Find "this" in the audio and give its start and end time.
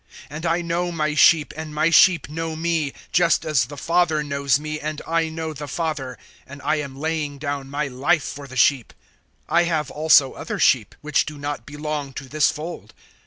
12.27-12.49